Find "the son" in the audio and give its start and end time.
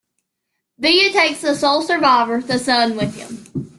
2.41-2.97